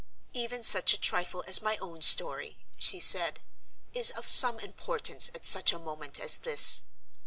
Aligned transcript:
"Even 0.33 0.63
such 0.63 0.95
a 0.95 0.99
trifle 0.99 1.43
as 1.45 1.61
my 1.61 1.77
own 1.77 2.01
story," 2.01 2.57
she 2.79 2.99
said, 2.99 3.39
"is 3.93 4.09
of 4.09 4.27
some 4.27 4.57
importance 4.57 5.29
at 5.35 5.45
such 5.45 5.71
a 5.71 5.77
moment 5.77 6.19
as 6.19 6.39
this. 6.39 6.81